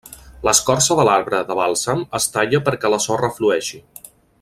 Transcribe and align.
L'escorça 0.47 0.97
de 0.99 1.05
l'arbre 1.09 1.41
de 1.51 1.59
bàlsam 1.61 2.03
es 2.21 2.29
talla 2.39 2.63
perquè 2.71 2.93
la 2.95 3.03
sorra 3.09 3.31
flueixi. 3.41 3.85